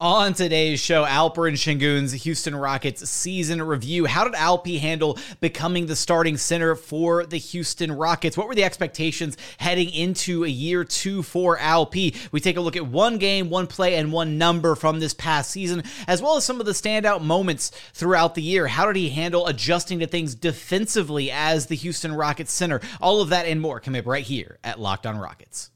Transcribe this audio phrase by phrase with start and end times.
[0.00, 4.06] On today's show, Alperen Sengun's Houston Rockets season review.
[4.06, 8.36] How did Alpi handle becoming the starting center for the Houston Rockets?
[8.36, 12.16] What were the expectations heading into a year two for Alpi?
[12.32, 15.52] We take a look at one game, one play, and one number from this past
[15.52, 18.66] season, as well as some of the standout moments throughout the year.
[18.66, 22.80] How did he handle adjusting to things defensively as the Houston Rockets center?
[23.00, 25.70] All of that and more come up right here at Locked On Rockets.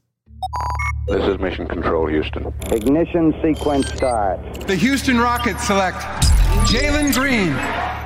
[1.09, 2.53] This is Mission Control, Houston.
[2.71, 4.39] Ignition sequence start.
[4.67, 5.97] The Houston Rockets select
[6.69, 7.49] Jalen Green,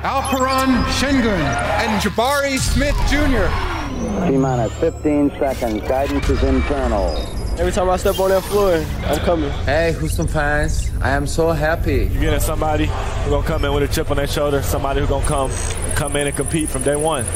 [0.02, 4.26] Alperen Sengun, and Jabari Smith Jr.
[4.26, 5.86] T minus 15 seconds.
[5.86, 7.10] Guidance is internal.
[7.58, 9.50] Every time I step on that floor, I'm coming.
[9.66, 12.08] Hey, Houston fans, I am so happy.
[12.10, 15.10] You're getting somebody who's gonna come in with a chip on their shoulder, somebody who's
[15.10, 15.50] gonna come
[15.94, 17.26] come in and compete from day one.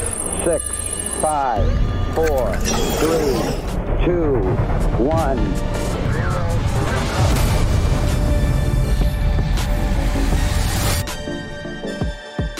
[0.43, 0.65] Six,
[1.21, 1.63] five,
[2.15, 3.69] four, three,
[4.05, 4.35] two,
[4.97, 5.88] one.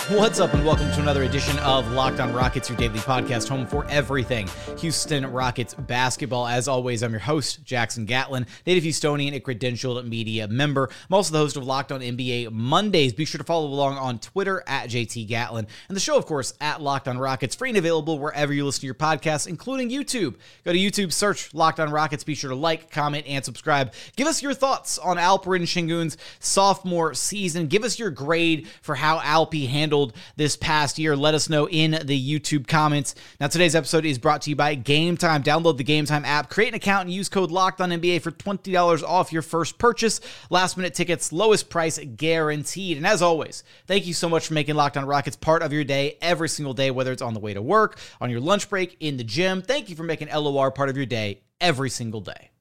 [0.10, 3.68] What's up, and welcome to another edition of Locked On Rockets, your daily podcast home
[3.68, 6.48] for everything Houston Rockets basketball.
[6.48, 10.90] As always, I'm your host, Jackson Gatlin, native Houstonian, a credentialed media member.
[11.08, 13.14] I'm also the host of Locked On NBA Mondays.
[13.14, 16.56] Be sure to follow along on Twitter at JT Gatlin, and the show, of course,
[16.60, 20.38] at Locked On Rockets, free and available wherever you listen to your podcasts, including YouTube.
[20.66, 22.24] Go to YouTube, search Locked On Rockets.
[22.24, 23.94] Be sure to like, comment, and subscribe.
[24.16, 27.68] Give us your thoughts on Alperen Sengun's sophomore season.
[27.68, 29.99] Give us your grade for how Alpi handled
[30.36, 31.16] this past year.
[31.16, 33.16] Let us know in the YouTube comments.
[33.40, 35.44] Now, today's episode is brought to you by Game Time.
[35.44, 38.32] Download the Game Time app, create an account, and use code Locked On NBA for
[38.32, 40.22] twenty dollars off your first purchase.
[40.50, 42.98] Last minute tickets, lowest price guaranteed.
[42.98, 45.84] And as always, thank you so much for making Locked On Rockets part of your
[45.84, 48.98] day every single day, whether it's on the way to work, on your lunch break,
[49.00, 49.62] in the gym.
[49.62, 52.52] Thank you for making LOR part of your day every single day.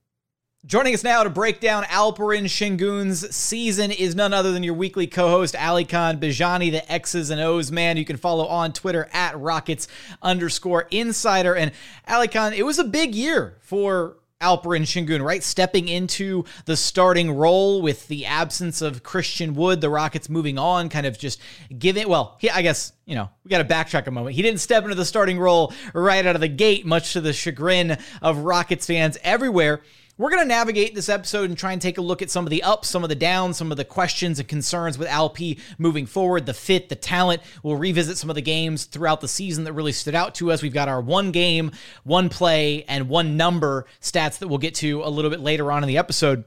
[0.66, 5.06] Joining us now to break down Alperen Sengun's season is none other than your weekly
[5.06, 7.96] co-host Alykhan Bijani, the X's and O's man.
[7.96, 9.86] You can follow on Twitter at Rockets
[10.20, 11.54] underscore Insider.
[11.54, 11.70] And
[12.08, 15.44] Alykhan, it was a big year for Alperin Shingun, right?
[15.44, 20.88] Stepping into the starting role with the absence of Christian Wood, the Rockets moving on,
[20.88, 21.40] kind of just
[21.78, 24.34] giving, well, he, I guess, you know, we got to backtrack a moment.
[24.34, 27.32] He didn't step into the starting role right out of the gate, much to the
[27.32, 29.82] chagrin of Rockets fans everywhere.
[30.18, 32.50] We're going to navigate this episode and try and take a look at some of
[32.50, 35.38] the ups, some of the downs, some of the questions and concerns with Alp
[35.78, 37.40] moving forward, the fit, the talent.
[37.62, 40.60] We'll revisit some of the games throughout the season that really stood out to us.
[40.60, 41.70] We've got our one game,
[42.02, 45.84] one play, and one number stats that we'll get to a little bit later on
[45.84, 46.42] in the episode.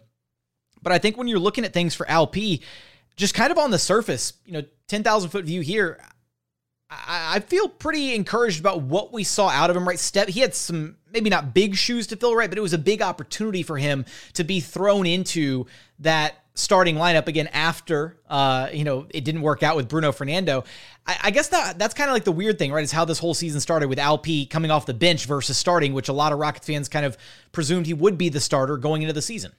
[0.82, 2.36] But I think when you're looking at things for Alp,
[3.16, 5.98] just kind of on the surface, you know, 10,000 foot view here,
[6.92, 9.88] I, feel pretty encouraged about what we saw out of him.
[9.88, 10.28] Right, step.
[10.28, 13.02] He had some maybe not big shoes to fill, right, but it was a big
[13.02, 15.66] opportunity for him to be thrown into
[16.00, 20.66] that starting lineup again after uh, you know it didn't work out with Bruno Fernando.
[21.08, 22.84] I, I guess that that's kind of like the weird thing, right?
[22.84, 26.10] Is how this whole season started with Alp coming off the bench versus starting, which
[26.10, 27.18] a lot of Rockets fans kind of
[27.54, 29.54] presumed he would be the starter going into the season.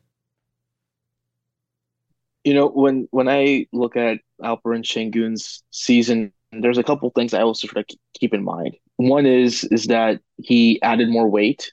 [2.44, 7.42] You know, when when I look at Alperen Sengun's season there's a couple things I
[7.42, 8.76] also try to keep in mind.
[8.96, 11.72] One is is that he added more weight.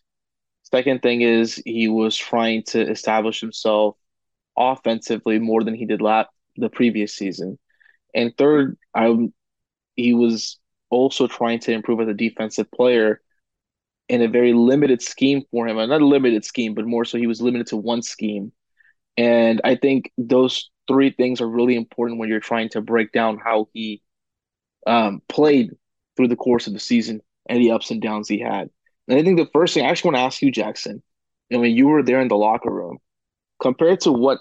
[0.64, 3.98] Second thing is he was trying to establish himself
[4.58, 7.58] offensively more than he did last the previous season.
[8.14, 9.16] And third, I
[9.96, 10.60] he was
[10.90, 13.22] also trying to improve as a defensive player
[14.08, 15.78] in a very limited scheme for him.
[15.78, 18.52] Uh, not a limited scheme, but more so he was limited to one scheme.
[19.18, 23.38] And I think those three things are really important when you're trying to break down
[23.38, 24.02] how he
[24.90, 25.70] um, played
[26.18, 28.70] through the course of the season and the ups and downs he had.
[29.08, 31.04] And I think the first thing I actually want to ask you, Jackson,
[31.54, 32.98] I mean, you were there in the locker room,
[33.62, 34.40] compared to what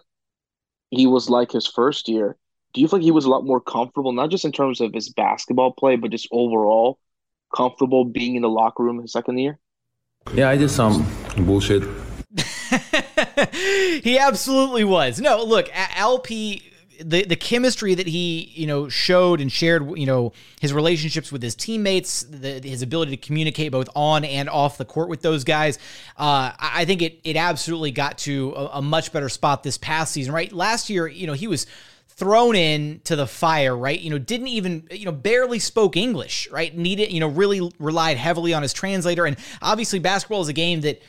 [0.91, 2.37] he was like his first year,
[2.73, 4.93] do you feel like he was a lot more comfortable, not just in terms of
[4.93, 6.99] his basketball play, but just overall
[7.55, 9.59] comfortable being in the locker room his second year?
[10.35, 11.07] Yeah, I did some
[11.39, 11.83] bullshit.
[14.03, 15.21] he absolutely was.
[15.21, 16.68] No, look, LP
[17.01, 21.43] the the chemistry that he you know showed and shared you know his relationships with
[21.43, 25.45] his teammates the, his ability to communicate both on and off the court with those
[25.45, 25.79] guys
[26.17, 30.13] uh, I think it it absolutely got to a, a much better spot this past
[30.13, 31.67] season right last year you know he was
[32.19, 34.01] thrown in to the fire, right?
[34.01, 36.77] You know, didn't even, you know, barely spoke English, right?
[36.77, 39.25] Needed, you know, really relied heavily on his translator.
[39.25, 41.01] And obviously, basketball is a game that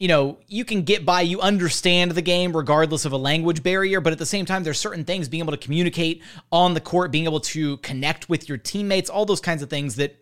[0.00, 4.00] you know, you can get by, you understand the game regardless of a language barrier,
[4.00, 7.12] but at the same time, there's certain things being able to communicate on the court,
[7.12, 10.16] being able to connect with your teammates, all those kinds of things that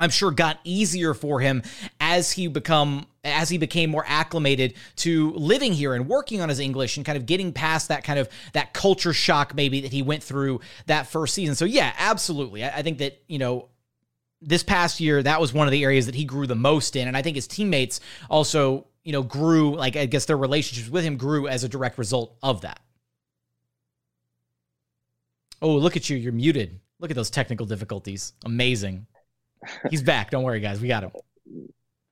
[0.00, 1.62] I'm sure got easier for him
[2.00, 6.58] as he become as he became more acclimated to living here and working on his
[6.58, 10.00] English and kind of getting past that kind of that culture shock maybe that he
[10.00, 11.54] went through that first season.
[11.54, 12.64] So yeah, absolutely.
[12.64, 13.68] I, I think that, you know,
[14.40, 17.06] this past year, that was one of the areas that he grew the most in.
[17.06, 18.00] And I think his teammates
[18.30, 21.98] also, you know, grew, like, I guess their relationships with him grew as a direct
[21.98, 22.78] result of that.
[25.60, 26.16] Oh, look at you.
[26.16, 26.78] You're muted.
[27.00, 28.34] Look at those technical difficulties.
[28.44, 29.08] Amazing.
[29.90, 30.30] He's back.
[30.30, 30.80] Don't worry, guys.
[30.80, 31.10] We got him.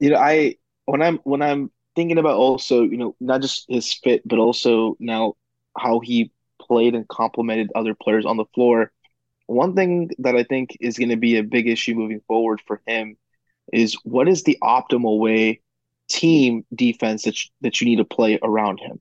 [0.01, 0.57] You know, I
[0.87, 4.97] when I'm when I'm thinking about also, you know, not just his fit, but also
[4.99, 5.35] now
[5.79, 8.91] how he played and complemented other players on the floor.
[9.47, 12.83] One thing that I think is going to be a big issue moving forward for
[12.89, 13.17] him
[13.73, 15.61] is what is the optimal way
[16.09, 19.01] team defense that you, that you need to play around him,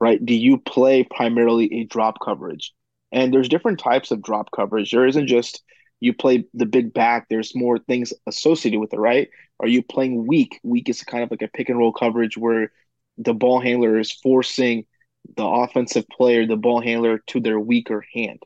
[0.00, 0.24] right?
[0.24, 2.72] Do you play primarily a drop coverage?
[3.12, 4.90] And there's different types of drop coverage.
[4.90, 5.62] There isn't just
[6.00, 9.28] you play the big back, there's more things associated with it, right?
[9.60, 10.58] Are you playing weak?
[10.62, 12.72] Weak is kind of like a pick and roll coverage where
[13.18, 14.86] the ball handler is forcing
[15.36, 18.42] the offensive player, the ball handler, to their weaker hand.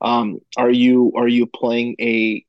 [0.00, 2.44] Um, are you are you playing a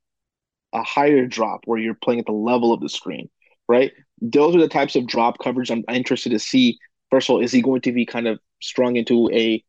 [0.73, 3.29] a higher drop where you're playing at the level of the screen,
[3.67, 3.91] right?
[4.31, 6.79] Those are the types of drop coverage I'm interested to see.
[7.11, 9.63] First of all, is he going to be kind of strung into a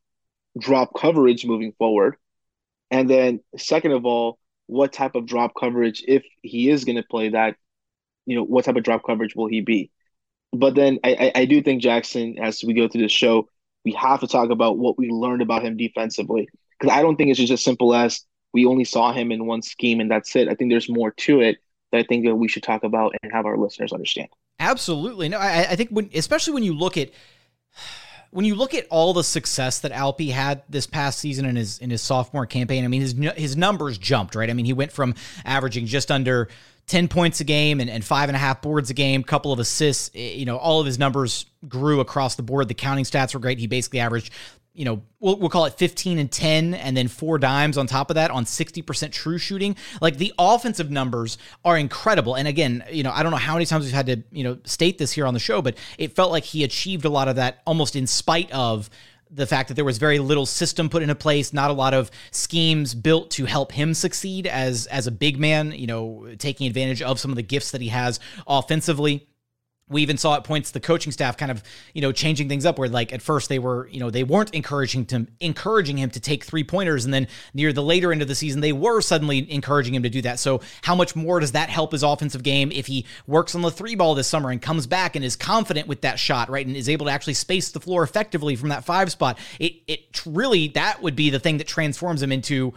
[0.59, 2.17] drop coverage moving forward?
[2.91, 7.03] And then second of all, what type of drop coverage, if he is going to
[7.03, 7.57] play that,
[8.25, 9.91] you know, what type of drop coverage will he be?
[10.53, 13.49] But then I, I do think Jackson, as we go through the show,
[13.85, 16.49] we have to talk about what we learned about him defensively.
[16.79, 19.63] Because I don't think it's just as simple as we only saw him in one
[19.63, 20.49] scheme and that's it.
[20.49, 21.59] I think there's more to it
[21.93, 24.29] that I think that we should talk about and have our listeners understand.
[24.59, 25.29] Absolutely.
[25.29, 27.11] No, I, I think when, especially when you look at
[28.31, 31.79] when you look at all the success that Alpi had this past season in his
[31.79, 34.49] in his sophomore campaign, I mean his his numbers jumped, right?
[34.49, 35.15] I mean he went from
[35.45, 36.49] averaging just under
[36.87, 39.59] 10 points a game and, and five and a half boards a game, couple of
[39.59, 40.11] assists.
[40.15, 42.69] Eh, you know, all of his numbers grew across the board.
[42.69, 43.59] The counting stats were great.
[43.59, 44.33] He basically averaged
[44.77, 48.11] you know, we'll, we'll call it 15 and 10, and then four dimes on top
[48.11, 49.75] of that on 60% true shooting.
[50.03, 52.35] Like the offensive numbers are incredible.
[52.35, 54.59] And again, you know, I don't know how many times we've had to, you know,
[54.65, 57.37] state this here on the show, but it felt like he achieved a lot of
[57.37, 58.91] that almost in spite of
[59.31, 62.11] the fact that there was very little system put into place, not a lot of
[62.31, 67.03] schemes built to help him succeed as as a big man, you know, taking advantage
[67.03, 69.27] of some of the gifts that he has offensively
[69.89, 71.63] we even saw at points the coaching staff kind of
[71.95, 74.53] you know changing things up where like at first they were you know they weren't
[74.55, 78.29] encouraging to encouraging him to take three pointers and then near the later end of
[78.29, 80.39] the season they were suddenly encouraging him to do that.
[80.39, 83.71] So how much more does that help his offensive game if he works on the
[83.71, 86.77] three ball this summer and comes back and is confident with that shot right and
[86.77, 89.39] is able to actually space the floor effectively from that five spot?
[89.61, 92.75] It it really that would be the thing that transforms him into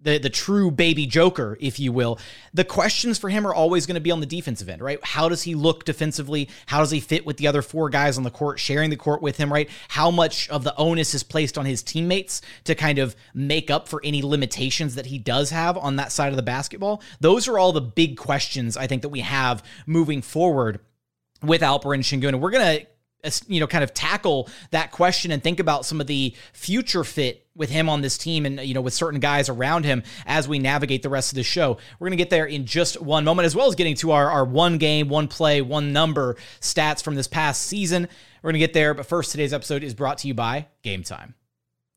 [0.00, 2.18] the the true baby Joker, if you will.
[2.52, 4.98] The questions for him are always going to be on the defensive end, right?
[5.02, 6.48] How does he look defensively?
[6.66, 9.22] How does he fit with the other four guys on the court, sharing the court
[9.22, 9.68] with him, right?
[9.88, 13.88] How much of the onus is placed on his teammates to kind of make up
[13.88, 17.02] for any limitations that he does have on that side of the basketball?
[17.20, 20.80] Those are all the big questions I think that we have moving forward
[21.42, 22.28] with Sengun.
[22.28, 22.86] And we're going to
[23.48, 27.46] you know kind of tackle that question and think about some of the future fit
[27.54, 30.58] with him on this team and you know with certain guys around him as we
[30.58, 31.78] navigate the rest of the show.
[31.98, 34.44] We're to get there in just one moment as well as getting to our, our
[34.44, 38.08] one game one play one number stats from this past season.
[38.42, 41.34] We're to get there but first today's episode is brought to you by game time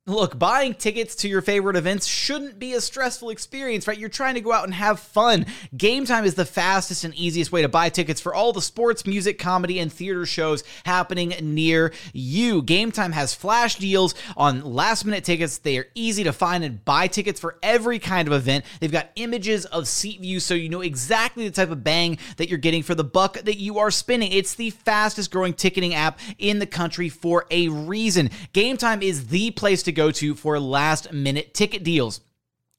[0.10, 3.98] Look, buying tickets to your favorite events shouldn't be a stressful experience, right?
[3.98, 5.46] You're trying to go out and have fun.
[5.78, 9.06] Game Time is the fastest and easiest way to buy tickets for all the sports,
[9.06, 12.64] music, comedy, and theater shows happening near you.
[12.64, 15.60] Game Time has flash deals on last minute tickets.
[15.60, 18.66] They are easy to find and buy tickets for every kind of event.
[18.80, 22.50] They've got images of seat views so you know exactly the type of bang that
[22.50, 24.32] you're getting for the buck that you are spending.
[24.32, 28.32] It's the fastest growing ticketing app in the country for a reason.
[28.54, 32.22] Game Time is the place to go go to for last minute ticket deals.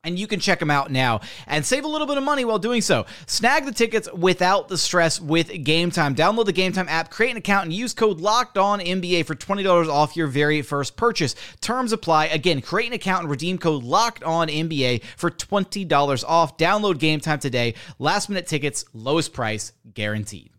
[0.03, 2.59] And you can check them out now and save a little bit of money while
[2.59, 3.05] doing so.
[3.27, 6.15] Snag the tickets without the stress with Game Time.
[6.15, 9.35] Download the Game Time app, create an account, and use code Locked On NBA for
[9.35, 11.35] twenty dollars off your very first purchase.
[11.61, 12.29] Terms apply.
[12.29, 16.57] Again, create an account and redeem code Locked On NBA for twenty dollars off.
[16.57, 17.75] Download Game Time today.
[17.99, 20.51] Last minute tickets, lowest price guaranteed.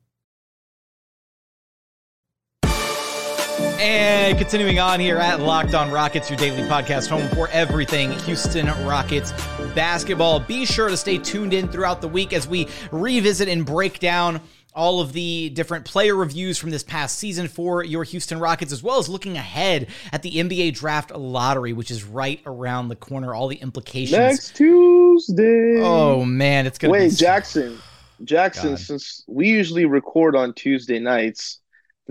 [3.82, 8.68] And continuing on here at Locked On Rockets, your daily podcast home for everything Houston
[8.86, 9.32] Rockets
[9.74, 10.40] basketball.
[10.40, 14.40] Be sure to stay tuned in throughout the week as we revisit and break down
[14.76, 18.84] all of the different player reviews from this past season for your Houston Rockets, as
[18.84, 23.34] well as looking ahead at the NBA draft lottery, which is right around the corner.
[23.34, 24.12] All the implications.
[24.12, 25.82] Next Tuesday.
[25.82, 27.16] Oh man, it's gonna wait, be...
[27.16, 27.80] Jackson.
[28.24, 28.80] Jackson, God.
[28.80, 31.61] since we usually record on Tuesday nights,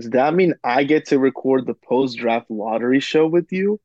[0.01, 3.79] does that mean I get to record the post draft lottery show with you?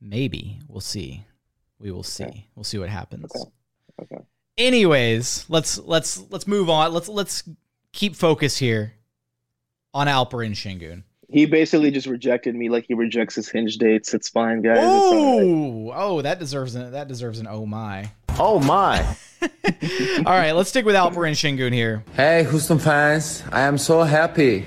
[0.00, 1.24] Maybe we'll see.
[1.78, 2.24] We will see.
[2.24, 2.46] Okay.
[2.54, 3.30] We'll see what happens.
[3.34, 3.50] Okay.
[4.02, 4.24] Okay.
[4.58, 6.92] Anyways, let's let's let's move on.
[6.92, 7.42] Let's let's
[7.92, 8.94] keep focus here
[9.94, 11.04] on Alperen Sengun.
[11.28, 14.12] He basically just rejected me like he rejects his hinge dates.
[14.12, 14.78] It's fine, guys.
[14.78, 15.46] All right.
[15.46, 18.10] Oh, oh, that deserves an that deserves an oh my.
[18.42, 19.04] Oh my.
[19.42, 22.02] All right, let's stick with Alperen Sengun here.
[22.14, 24.64] Hey, Houston fans, I am so happy.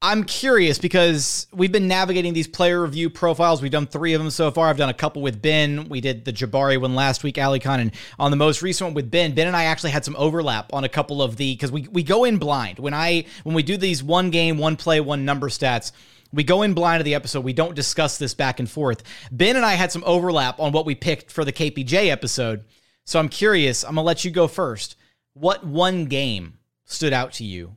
[0.00, 3.60] I'm curious because we've been navigating these player review profiles.
[3.60, 4.68] We've done three of them so far.
[4.68, 5.88] I've done a couple with Ben.
[5.88, 9.10] We did the Jabari one last week, Alykhan, and on the most recent one with
[9.10, 11.88] Ben, Ben and I actually had some overlap on a couple of the because we
[11.90, 15.24] we go in blind when I when we do these one game, one play, one
[15.24, 15.90] number stats.
[16.32, 17.44] We go in blind to the episode.
[17.44, 19.02] We don't discuss this back and forth.
[19.32, 22.64] Ben and I had some overlap on what we picked for the KPJ episode.
[23.04, 23.82] So I'm curious.
[23.84, 24.96] I'm gonna let you go first.
[25.34, 27.76] What one game stood out to you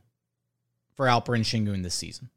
[0.94, 2.30] for Alperen Sengun this season?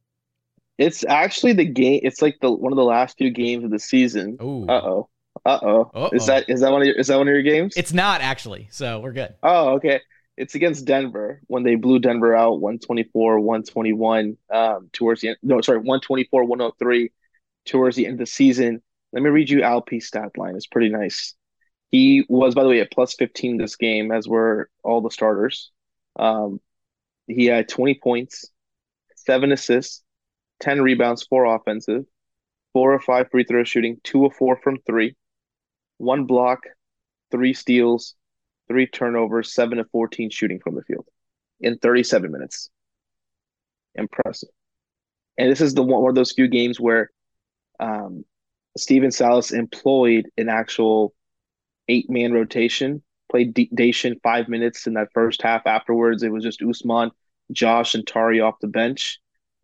[0.77, 1.99] It's actually the game.
[2.03, 4.37] It's like the one of the last few games of the season.
[4.39, 5.09] Uh oh.
[5.45, 5.91] Uh oh.
[5.93, 6.09] Uh-oh.
[6.13, 7.75] Is that is that one of your, is that one of your games?
[7.77, 9.35] It's not actually, so we're good.
[9.43, 10.01] Oh, okay.
[10.37, 15.37] It's against Denver when they blew Denver out 124, 121 um, towards the end.
[15.41, 17.11] No, sorry, 124, 103
[17.65, 18.81] towards the end of the season.
[19.11, 20.55] Let me read you Alp's stat line.
[20.55, 21.33] It's pretty nice.
[21.89, 25.71] He was, by the way, at plus 15 this game, as were all the starters.
[26.17, 26.59] Um,
[27.25, 28.45] he had 20 points,
[29.15, 30.03] seven assists,
[30.59, 32.05] 10 rebounds, four offensive,
[32.73, 35.15] four or five free throw shooting, two or four from three,
[35.97, 36.59] one block,
[37.31, 38.15] three steals,
[38.67, 41.05] three turnovers, seven to 14 shooting from the field
[41.59, 42.69] in 37 minutes.
[43.95, 44.49] Impressive.
[45.37, 47.09] And this is the one, one of those few games where
[47.79, 48.25] um,
[48.77, 51.13] Stephen Silas employed an actual
[51.87, 55.65] eight man rotation, played D- Daishen five minutes in that first half.
[55.65, 57.11] Afterwards, it was just Usman,
[57.51, 59.19] Josh, and Tari off the bench.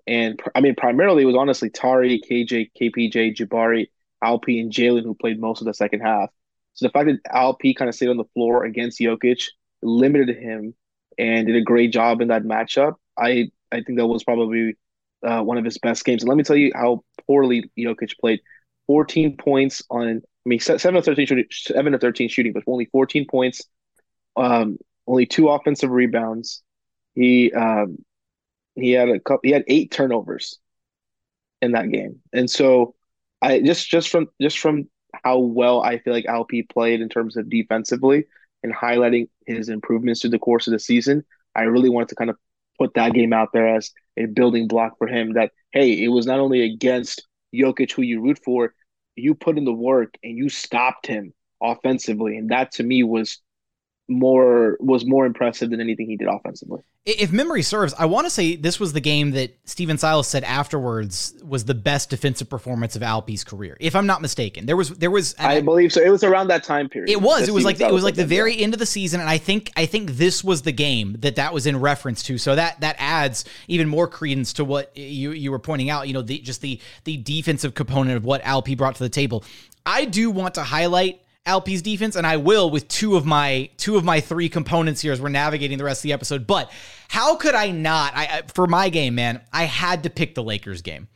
[0.05, 3.88] And I mean, primarily it was honestly Tari, KJ, KPJ, Jabari,
[4.24, 6.29] Alpi, and Jalen who played most of the second half.
[6.73, 9.43] So the fact that Alp kind of stayed on the floor against Jokic
[9.81, 10.73] limited him
[11.17, 12.95] and did a great job in that matchup.
[13.17, 14.75] I I think that was probably
[15.25, 16.23] uh, one of his best games.
[16.23, 18.41] And let me tell you how poorly Jokic played.
[18.87, 22.85] 14 points on I mean 7 of 13 shooting, 7 of 13 shooting, but only
[22.85, 23.63] 14 points.
[24.35, 24.77] Um
[25.07, 26.63] only two offensive rebounds.
[27.15, 27.97] He um
[28.75, 30.59] he had a couple he had eight turnovers
[31.61, 32.19] in that game.
[32.33, 32.95] And so
[33.41, 34.87] I just just from just from
[35.24, 38.25] how well I feel like LP played in terms of defensively
[38.63, 41.24] and highlighting his improvements through the course of the season.
[41.55, 42.38] I really wanted to kind of
[42.79, 46.25] put that game out there as a building block for him that, hey, it was
[46.25, 48.74] not only against Jokic, who you root for,
[49.15, 52.38] you put in the work and you stopped him offensively.
[52.38, 53.39] And that to me was
[54.10, 56.81] more was more impressive than anything he did offensively.
[57.05, 60.43] If memory serves, I want to say this was the game that Stephen Silas said
[60.43, 63.77] afterwards was the best defensive performance of Alpe's career.
[63.79, 66.01] If I'm not mistaken, there was there was I believe so.
[66.01, 67.10] It was around that time period.
[67.10, 67.48] It was.
[67.48, 69.38] It was like Steven it was like the very end of the season, and I
[69.38, 72.38] think I think this was the game that that was in reference to.
[72.38, 76.07] So that that adds even more credence to what you you were pointing out.
[76.07, 79.43] You know, the just the the defensive component of what Alp brought to the table.
[79.86, 83.97] I do want to highlight Alp's defense, and I will with two of my two
[83.97, 86.47] of my three components here as we're navigating the rest of the episode.
[86.47, 86.71] But
[87.09, 88.13] how could I not?
[88.15, 91.09] I for my game, man, I had to pick the Lakers game.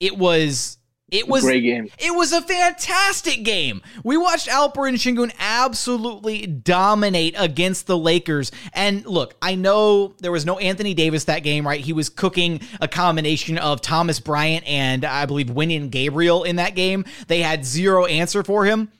[0.00, 0.78] It was
[1.10, 1.88] it was Great game.
[1.98, 3.80] it was a fantastic game.
[4.04, 8.52] We watched Alperen Sengun absolutely dominate against the Lakers.
[8.74, 11.80] And look, I know there was no Anthony Davis that game, right?
[11.80, 16.74] He was cooking a combination of Thomas Bryant and I believe Wenyen Gabriel in that
[16.74, 17.06] game.
[17.26, 18.92] They had zero answer for him.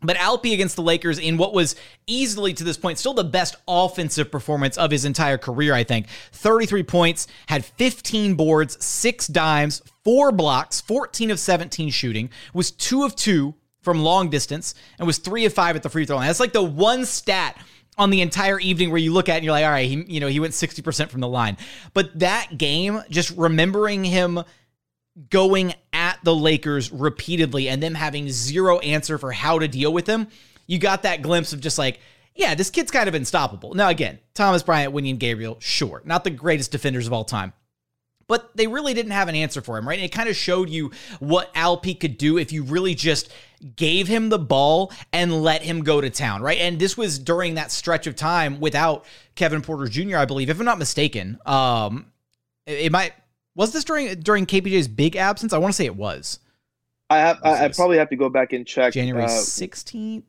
[0.00, 1.74] But Alpi against the Lakers in what was
[2.06, 6.06] easily to this point still the best offensive performance of his entire career, I think.
[6.32, 13.02] 33 points, had 15 boards, six dimes, four blocks, 14 of 17 shooting, was two
[13.04, 16.26] of two from long distance, and was three of five at the free throw line.
[16.26, 17.56] That's like the one stat
[17.96, 20.04] on the entire evening where you look at it and you're like, all right, he,
[20.06, 21.56] you know, he went 60% from the line.
[21.94, 24.42] But that game, just remembering him
[25.30, 30.06] going at the Lakers repeatedly and them having zero answer for how to deal with
[30.06, 30.28] them,
[30.66, 32.00] you got that glimpse of just like,
[32.34, 33.74] yeah, this kid's kind of unstoppable.
[33.74, 37.52] Now, again, Thomas Bryant, Winnie, and Gabriel, sure, not the greatest defenders of all time.
[38.28, 39.98] But they really didn't have an answer for him, right?
[39.98, 43.32] And it kind of showed you what Alp could do if you really just
[43.74, 46.58] gave him the ball and let him go to town, right?
[46.58, 50.58] And this was during that stretch of time without Kevin Porter Jr., I believe, if
[50.58, 51.38] I'm not mistaken.
[51.46, 52.12] Um,
[52.66, 53.14] it might
[53.58, 55.52] was this during during KPJ's big absence?
[55.52, 56.38] I want to say it was
[57.10, 60.22] I have I, I probably have to go back and check January uh, 16th.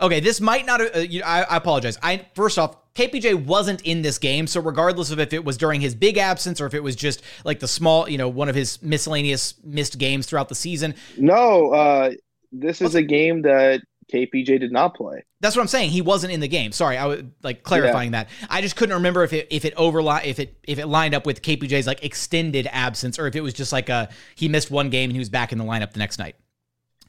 [0.00, 0.80] Okay, this might not.
[0.80, 1.96] Uh, you I, I apologize.
[2.02, 5.80] I first off, KPJ wasn't in this game, so regardless of if it was during
[5.80, 8.56] his big absence or if it was just like the small, you know, one of
[8.56, 10.94] his miscellaneous missed games throughout the season.
[11.16, 12.10] No, uh,
[12.50, 15.24] this is a game that KPJ did not play.
[15.40, 15.90] That's what I'm saying.
[15.90, 16.72] He wasn't in the game.
[16.72, 18.24] Sorry, I was like clarifying yeah.
[18.24, 18.30] that.
[18.50, 21.26] I just couldn't remember if it if it overli- if it if it lined up
[21.26, 24.90] with KPJ's like extended absence or if it was just like a he missed one
[24.90, 26.36] game and he was back in the lineup the next night.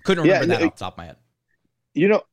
[0.04, 1.18] Couldn't remember yeah, that it, off the top of my head.
[1.94, 2.24] You know,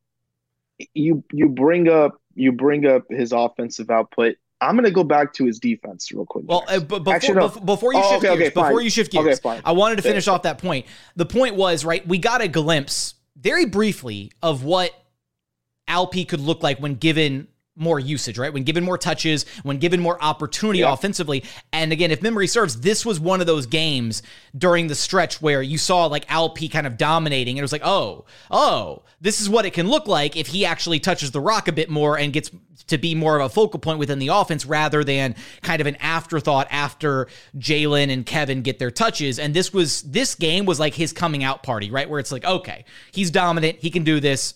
[0.94, 4.36] you you bring up you bring up his offensive output.
[4.62, 6.44] I'm going to go back to his defense real quick.
[6.46, 7.48] Well, uh, but before, Actually, no.
[7.48, 10.28] before you oh, shift okay, gears, okay, before you shift gears, I wanted to finish
[10.28, 10.84] off that point.
[11.16, 12.06] The point was right.
[12.06, 14.90] We got a glimpse very briefly of what
[15.88, 18.52] Alp could look like when given more usage, right?
[18.52, 20.92] When given more touches, when given more opportunity yeah.
[20.92, 21.44] offensively.
[21.72, 24.22] And again, if memory serves, this was one of those games
[24.56, 27.56] during the stretch where you saw like Alp kind of dominating.
[27.56, 30.66] And it was like, oh, oh, this is what it can look like if he
[30.66, 32.50] actually touches the rock a bit more and gets
[32.88, 35.96] to be more of a focal point within the offense rather than kind of an
[35.96, 39.38] afterthought after Jalen and Kevin get their touches.
[39.38, 42.10] And this was, this game was like his coming out party, right?
[42.10, 43.78] Where it's like, okay, he's dominant.
[43.80, 44.54] He can do this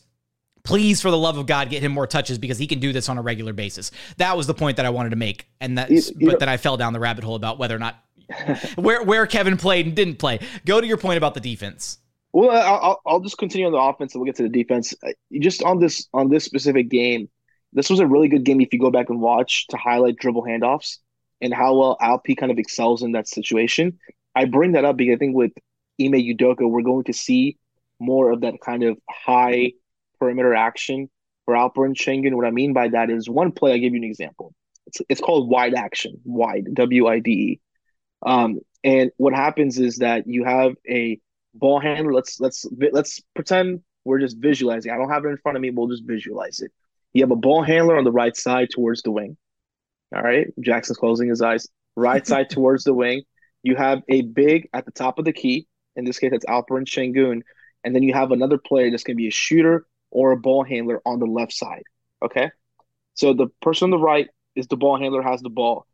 [0.65, 3.09] please for the love of god get him more touches because he can do this
[3.09, 3.91] on a regular basis.
[4.17, 5.91] That was the point that i wanted to make and that
[6.21, 8.03] but then i fell down the rabbit hole about whether or not
[8.77, 10.41] where where kevin played and didn't play.
[10.65, 11.99] Go to your point about the defense.
[12.33, 14.95] Well I'll, I'll just continue on the offense and we'll get to the defense.
[15.41, 17.29] Just on this on this specific game
[17.75, 20.45] this was a really good game if you go back and watch to highlight dribble
[20.45, 20.99] handoffs
[21.41, 23.99] and how well Alp kind of excels in that situation.
[24.35, 25.53] I bring that up because I think with
[26.01, 27.59] Ime Udoka, we're going to see
[27.99, 29.73] more of that kind of high
[30.25, 31.11] perimeter action
[31.45, 32.35] for Alperen Sengun.
[32.35, 33.73] What I mean by that is one play.
[33.73, 34.55] I'll give you an example.
[34.87, 37.61] It's, it's called wide action, wide, W I D E.
[38.25, 41.21] Um, and what happens is that you have a
[41.55, 42.15] ball handler.
[42.15, 44.93] Let's let's let's pretend we're just visualizing.
[44.93, 45.71] I don't have it in front of me.
[45.71, 46.73] We'll just visualize it.
[47.13, 49.37] You have a ball handler on the right side towards the wing.
[50.15, 51.69] All right, Jackson's closing his eyes.
[51.97, 53.23] Right side towards the wing.
[53.63, 55.67] You have a big at the top of the key.
[55.97, 57.43] In this case, that's Alperen Sengun.
[57.85, 60.65] And then you have another player that's going to be a shooter or a ball
[60.65, 61.83] handler on the left side.
[62.25, 62.51] Okay.
[63.13, 65.87] So the person on the right is the ball handler, has the ball.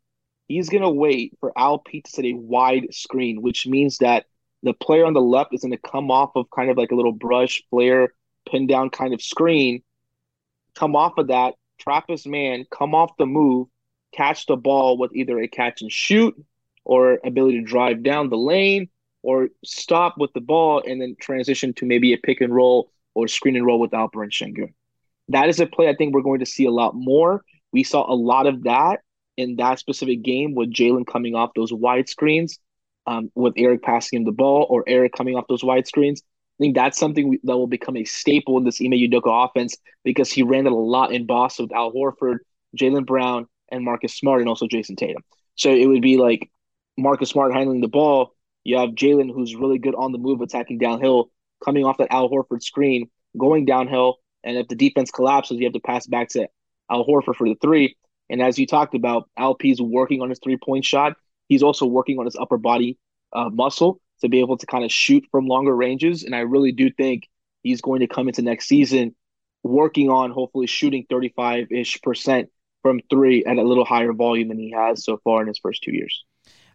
[0.47, 4.25] He's going to wait for Al Alp to set a wide screen, which means that
[4.63, 6.95] the player on the left is going to come off of kind of like a
[6.95, 8.13] little brush, flare,
[8.49, 9.81] pin down kind of screen,
[10.75, 13.67] come off of that, trap his man, come off the move,
[14.13, 16.35] catch the ball with either a catch and shoot
[16.83, 18.89] or ability to drive down the lane
[19.23, 23.27] or stop with the ball and then transition to maybe a pick and roll or
[23.27, 24.73] screen and roll with Alperen Sengun.
[25.29, 27.43] That is a play I think we're going to see a lot more.
[27.71, 28.99] We saw a lot of that
[29.37, 32.59] in that specific game with Jalen coming off those wide screens,
[33.07, 36.21] um, with Eric passing him the ball or Eric coming off those wide screens.
[36.59, 39.77] I think that's something we, that will become a staple in this Ime Udoka offense
[40.03, 42.37] because he ran it a lot in Boston with Al Horford,
[42.77, 45.23] Jaylen Brown, and Marcus Smart, and also Jayson Tatum.
[45.55, 46.51] So it would be like
[46.97, 48.35] Marcus Smart handling the ball.
[48.63, 51.31] You have Jalen, who's really good on the move, attacking downhill,
[51.63, 54.17] coming off that Al Horford screen, going downhill.
[54.43, 56.47] And if the defense collapses, you have to pass back to
[56.89, 57.95] Al Horford for the three.
[58.29, 61.13] And as you talked about, Alp's working on his three point shot.
[61.47, 62.97] He's also working on his upper body
[63.33, 66.23] uh, muscle to be able to kind of shoot from longer ranges.
[66.23, 67.27] And I really do think
[67.61, 69.15] he's going to come into next season
[69.63, 72.49] working on hopefully shooting 35 ish percent
[72.81, 75.83] from three at a little higher volume than he has so far in his first
[75.83, 76.23] two years.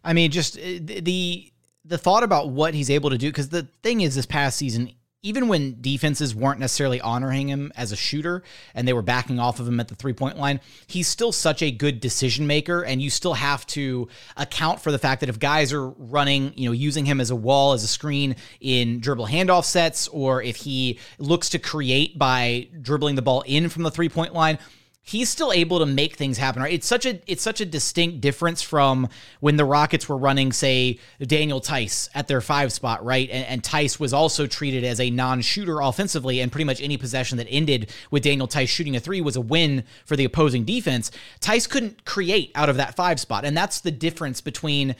[0.03, 1.51] I mean, just uh, the
[1.87, 4.91] the thought about what he's able to do because the thing is this past season
[5.23, 8.43] even when defenses weren't necessarily honoring him as a shooter
[8.75, 11.61] and they were backing off of him at the three point line, he's still such
[11.61, 12.83] a good decision maker.
[12.83, 16.69] And you still have to account for the fact that if guys are running, you
[16.69, 20.55] know, using him as a wall, as a screen in dribble handoff sets, or if
[20.55, 24.59] he looks to create by dribbling the ball in from the three point line,
[25.07, 26.73] he's still able to make things happen right?
[26.73, 29.07] It's such a it's such a distinct difference from
[29.39, 33.29] when the rockets were running say daniel Theis at their five spot right?
[33.31, 37.37] And, and theis was also treated as a non-shooter offensively and pretty much any possession
[37.37, 41.09] that ended with daniel Theis shooting a three was a win for the opposing defense.
[41.39, 44.95] Theis couldn't create out of that five spot and that's the difference between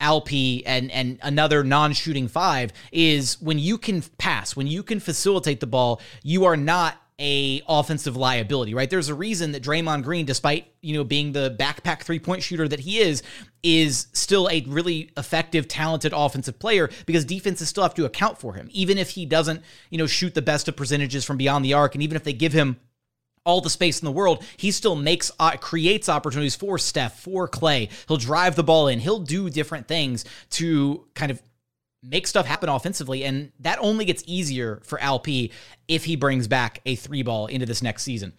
[0.00, 5.60] Alp and and another non-shooting five is when you can pass, when you can facilitate
[5.60, 8.90] the ball, you are not a offensive liability, right?
[8.90, 12.66] There's a reason that Draymond Green, despite you know being the backpack three point shooter
[12.66, 13.22] that he is,
[13.62, 18.54] is still a really effective, talented offensive player because defenses still have to account for
[18.54, 21.72] him, even if he doesn't you know shoot the best of percentages from beyond the
[21.72, 22.76] arc, and even if they give him
[23.44, 27.48] all the space in the world, he still makes uh, creates opportunities for Steph, for
[27.48, 27.88] Klay.
[28.08, 28.98] He'll drive the ball in.
[28.98, 31.42] He'll do different things to kind of
[32.02, 33.24] make stuff happen offensively.
[33.24, 35.52] And that only gets easier for LP
[35.88, 38.32] if he brings back a three ball into this next season.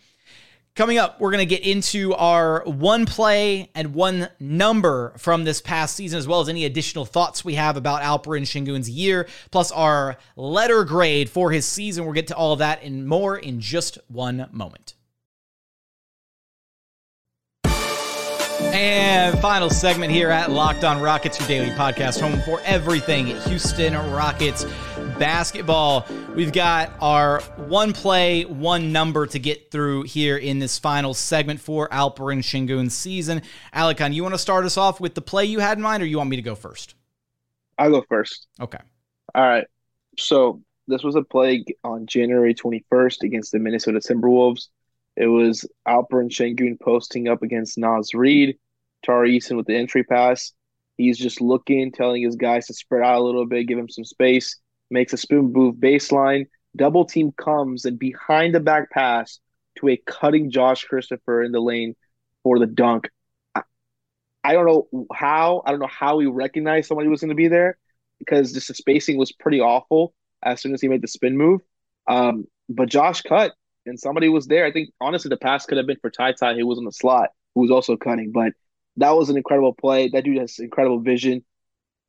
[0.76, 5.62] Coming up, we're going to get into our one play and one number from this
[5.62, 9.71] past season, as well as any additional thoughts we have about Alperen Sengun's year, plus
[9.71, 12.06] our letter grade for his season.
[12.06, 14.95] We'll get to all of that and more in just one moment.
[18.74, 23.94] And final segment here at Locked On Rockets, your daily podcast, home for everything Houston
[24.12, 24.66] Rockets
[25.20, 26.08] basketball.
[26.34, 31.60] We've got our one play, one number to get through here in this final segment
[31.62, 33.44] for Alperen Sengun's season.
[33.76, 36.08] Alykhan, you want to start us off with the play you had in mind, or
[36.08, 36.96] you want me to go first?
[37.78, 38.48] I'll go first.
[38.60, 38.80] Okay.
[39.36, 39.68] All right.
[40.18, 44.70] So this was a play on January 21st against the Minnesota Timberwolves.
[45.16, 48.58] It was Alperin Sengun posting up against Naz Reid.
[49.04, 50.54] Tari Eason with the entry pass.
[50.98, 54.06] He's just looking, telling his guys to spread out a little bit, give him some
[54.06, 56.46] space, makes a spoon move baseline.
[56.76, 59.39] Double team comes and behind the back pass
[59.80, 61.96] to a cutting Josh Christopher in the lane
[62.44, 63.10] for the dunk.
[63.56, 63.62] I,
[64.44, 67.48] I don't know how, I don't know how he recognized somebody was going to be
[67.48, 67.78] there
[68.20, 70.13] because just the spacing was pretty awful
[70.44, 71.62] as soon as he made the spin move.
[72.08, 73.54] Um, but Josh cut
[73.86, 74.66] and somebody was there.
[74.66, 76.92] I think honestly the pass could have been for Ty Ty, who was in the
[76.92, 78.32] slot, who was also cutting.
[78.32, 78.54] But
[78.97, 80.10] that was an incredible play.
[80.10, 81.43] That dude has incredible vision.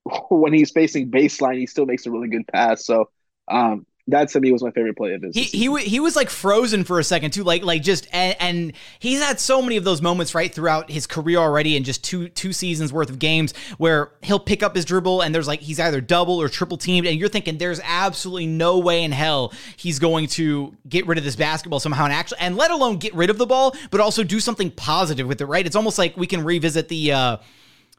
[0.30, 2.86] when he's facing baseline, he still makes a really good pass.
[2.86, 3.10] So
[3.48, 5.34] um, that to me was my favorite play of his.
[5.34, 8.72] He he, he was like frozen for a second too, like like just and, and,
[8.98, 12.28] he's had so many of those moments right throughout his career already, in just two
[12.28, 15.80] two seasons worth of games where he'll pick up his dribble and there's like he's
[15.80, 19.98] either double or triple teamed, and you're thinking there's absolutely no way in hell he's
[19.98, 23.30] going to get rid of this basketball somehow and actually and let alone get rid
[23.30, 25.46] of the ball, but also do something positive with it.
[25.46, 25.64] Right?
[25.64, 27.12] It's almost like we can revisit the.
[27.12, 27.36] uh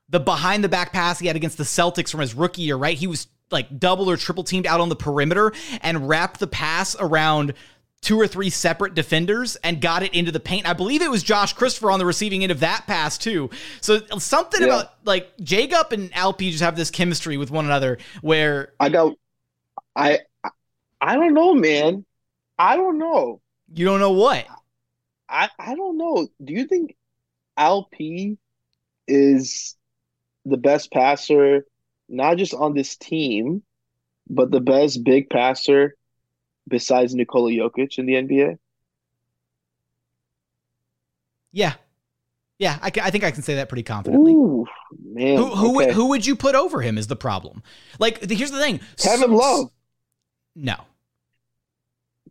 [0.09, 2.97] the behind the back pass he had against the Celtics from his rookie year, right?
[2.97, 6.95] He was like double or triple teamed out on the perimeter and wrapped the pass
[6.99, 7.53] around
[8.01, 10.69] two or three separate defenders and got it into the paint.
[10.69, 13.49] I believe it was Josh Christopher on the receiving end of that pass too.
[13.81, 14.67] So something yeah.
[14.67, 19.17] about like Jacob and Alp just have this chemistry with one another where I don't
[19.95, 20.19] I
[21.01, 22.05] I don't know, man.
[22.59, 23.41] I don't know.
[23.73, 24.45] You don't know what?
[25.27, 26.27] I I don't know.
[26.43, 26.95] Do you think
[27.57, 28.37] LP
[29.07, 29.75] is
[30.45, 31.65] the best passer,
[32.07, 33.63] not just on this team,
[34.29, 35.95] but the best big passer
[36.67, 38.57] besides Nikola Jokic in the NBA?
[41.51, 41.73] Yeah.
[42.57, 44.31] Yeah, I, I think I can say that pretty confidently.
[44.31, 44.65] Ooh,
[45.03, 45.37] man.
[45.37, 45.91] Who who, okay.
[45.91, 47.63] who would you put over him is the problem.
[47.99, 49.71] Like, here's the thing Kevin Love.
[50.55, 50.77] No.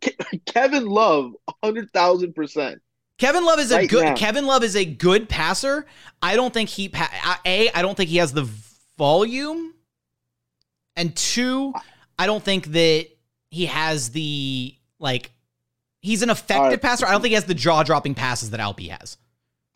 [0.45, 2.79] Kevin Love, 100,000%.
[3.17, 4.15] Kevin Love is a right good now.
[4.15, 5.85] Kevin Love is a good passer.
[6.21, 6.91] I don't think he
[7.45, 8.47] a I don't think he has the
[8.97, 9.73] volume,
[10.95, 11.73] and two,
[12.19, 13.07] I don't think that
[13.51, 15.31] he has the like.
[16.01, 16.81] He's an effective right.
[16.81, 17.07] passer.
[17.07, 19.17] I don't think he has the jaw dropping passes that Alpi has.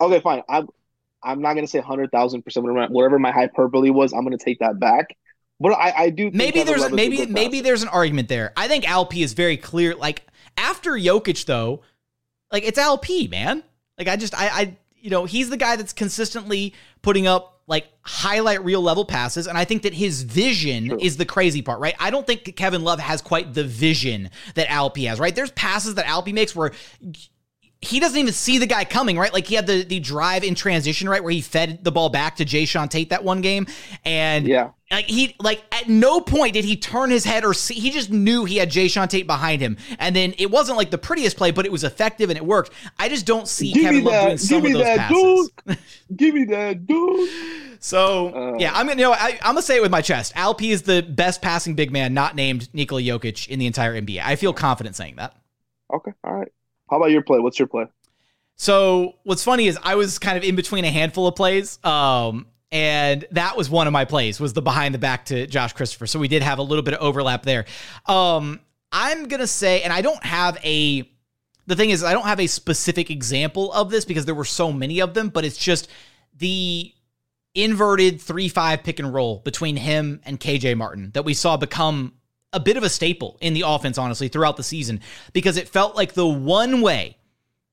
[0.00, 0.42] Okay, fine.
[0.48, 0.68] I'm
[1.22, 4.12] I'm not gonna say hundred thousand percent whatever my hyperbole was.
[4.12, 5.16] I'm gonna take that back.
[5.58, 7.64] But I, I do maybe there's a, maybe maybe passer.
[7.64, 8.52] there's an argument there.
[8.56, 9.94] I think Alpi is very clear.
[9.94, 10.26] Like
[10.56, 11.82] after Jokic though,
[12.52, 13.62] like it's LP, man.
[13.98, 17.86] Like I just I I you know, he's the guy that's consistently putting up like
[18.02, 19.46] highlight real level passes.
[19.46, 21.94] And I think that his vision is the crazy part, right?
[21.98, 25.34] I don't think Kevin Love has quite the vision that Alpi has, right?
[25.34, 26.72] There's passes that Alpi makes where
[27.82, 29.32] he doesn't even see the guy coming, right?
[29.32, 32.36] Like he had the the drive in transition, right, where he fed the ball back
[32.36, 33.66] to Jae'Sean Tate that one game,
[34.04, 37.74] and yeah, like he like at no point did he turn his head or see.
[37.74, 40.98] He just knew he had Jae'Sean Tate behind him, and then it wasn't like the
[40.98, 42.70] prettiest play, but it was effective and it worked.
[42.98, 45.50] I just don't see Give Kevin Love that, doing some of those that, passes.
[45.66, 45.78] Dude.
[46.16, 47.30] Give me that, dude.
[47.82, 50.34] So uh, yeah, I'm gonna you know I, am gonna say it with my chest.
[50.36, 54.20] Alp is the best passing big man, not named Nikola Jokic in the entire NBA.
[54.22, 55.34] I feel confident saying that.
[55.90, 56.52] Okay, all right.
[56.90, 57.38] How about your play?
[57.38, 57.86] What's your play?
[58.56, 61.82] So what's funny is I was kind of in between a handful of plays.
[61.84, 65.72] Um, and that was one of my plays was the behind the back to Josh
[65.72, 66.06] Christopher.
[66.06, 67.64] So we did have a little bit of overlap there.
[68.06, 68.60] Um,
[68.92, 71.08] I'm gonna say, and I don't have a.
[71.66, 74.72] The thing is, I don't have a specific example of this because there were so
[74.72, 75.88] many of them, but it's just
[76.36, 76.92] the
[77.54, 82.14] inverted 3 5 pick and roll between him and KJ Martin that we saw become
[82.52, 85.00] a bit of a staple in the offense, honestly, throughout the season,
[85.32, 87.16] because it felt like the one way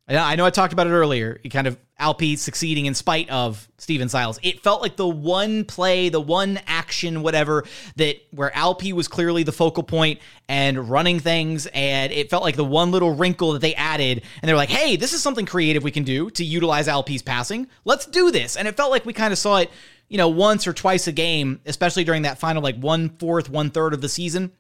[0.10, 1.40] I know I talked about it earlier.
[1.50, 4.40] Kind of Alpi succeeding in spite of Stephen Silas.
[4.42, 7.66] It felt like the one play, the one action, whatever,
[7.98, 11.68] that where Alpi was clearly the focal point and running things.
[11.74, 14.24] And it felt like the one little wrinkle that they added.
[14.42, 17.68] And they're like, hey, this is something creative we can do to utilize Alpi's passing.
[17.84, 18.56] Let's do this.
[18.56, 19.72] And it felt like we kind of saw it
[20.08, 23.70] you know, once or twice a game, especially during that final like one fourth, one
[23.70, 24.54] third of the season,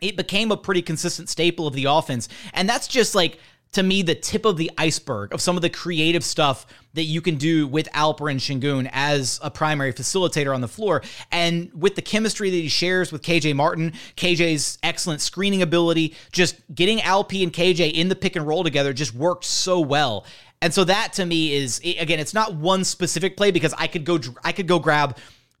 [0.00, 2.28] it became a pretty consistent staple of the offense.
[2.54, 3.38] And that's just like
[3.72, 7.20] to me the tip of the iceberg of some of the creative stuff that you
[7.20, 11.02] can do with Alperen Sengun as a primary facilitator on the floor.
[11.30, 16.56] And with the chemistry that he shares with KJ Martin, KJ's excellent screening ability, just
[16.74, 20.26] getting Alp and KJ in the pick and roll together just worked so well.
[20.62, 24.04] And so that to me is again, it's not one specific play because I could
[24.04, 25.16] go I could go grab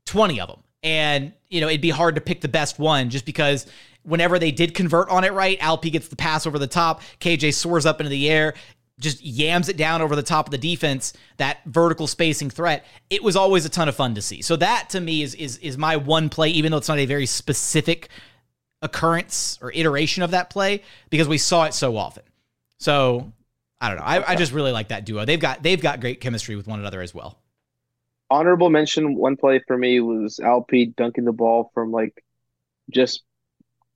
[0.06, 0.60] 20 of them.
[0.82, 3.66] And you know, it'd be hard to pick the best one just because
[4.02, 7.54] whenever they did convert on it right, Alpi gets the pass over the top, KJ
[7.54, 8.54] soars up into the air,
[8.98, 12.84] just yams it down over the top of the defense, that vertical spacing threat.
[13.08, 14.42] It was always a ton of fun to see.
[14.42, 17.06] So that to me is is is my one play, even though it's not a
[17.06, 18.08] very specific
[18.82, 22.22] occurrence or iteration of that play, because we saw it so often.
[22.78, 23.32] So
[23.80, 24.04] I don't know.
[24.04, 25.24] I, I just really like that duo.
[25.24, 27.38] They've got they've got great chemistry with one another as well.
[28.30, 32.22] Honorable mention one play for me was Alp dunking the ball from like
[32.90, 33.22] just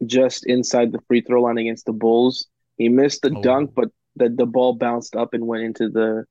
[0.06, 2.46] just inside the free throw line against the Bulls.
[2.76, 3.42] He missed the oh.
[3.42, 6.24] dunk, but the, the ball bounced up and went into the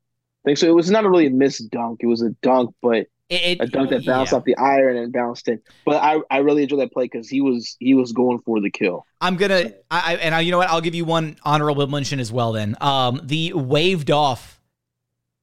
[0.45, 0.55] thing.
[0.55, 1.99] So it was not a really missed dunk.
[2.01, 4.37] It was a dunk, but it, a dunk that bounced yeah.
[4.37, 5.59] off the iron and bounced in.
[5.85, 8.69] But I, I really enjoyed that play because he was he was going for the
[8.69, 9.05] kill.
[9.21, 12.31] I'm gonna I and I, you know what I'll give you one honorable mention as
[12.31, 12.51] well.
[12.51, 14.61] Then um the waved off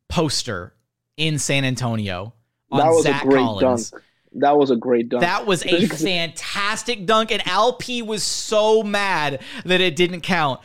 [0.08, 0.74] poster
[1.16, 2.34] in San Antonio
[2.70, 3.90] on that was Zach a great Collins.
[3.90, 4.04] dunk.
[4.34, 5.22] That was a great dunk.
[5.22, 10.60] That was a fantastic dunk, and Alp was so mad that it didn't count.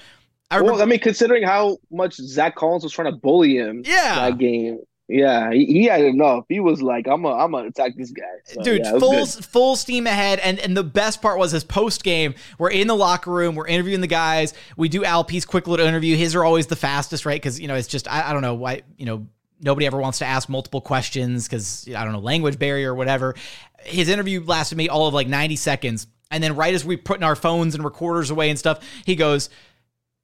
[0.51, 3.81] I remember, well, I mean, considering how much Zach Collins was trying to bully him,
[3.83, 6.45] yeah, that game, yeah, he, he had enough.
[6.49, 9.45] He was like, "I'm gonna, I'm gonna attack this guy." So, Dude, yeah, full good.
[9.45, 10.39] full steam ahead.
[10.39, 12.33] And and the best part was his post game.
[12.57, 13.53] We're in the locker room.
[13.53, 14.55] We're interviewing the guys.
[14.77, 16.15] We do Alp's quick little interview.
[16.15, 17.39] His are always the fastest, right?
[17.39, 19.27] Because you know it's just I, I don't know why you know
[19.61, 23.35] nobody ever wants to ask multiple questions because I don't know language barrier or whatever.
[23.79, 27.23] His interview lasted me all of like 90 seconds, and then right as we putting
[27.23, 29.49] our phones and recorders away and stuff, he goes,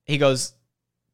[0.06, 0.54] he goes.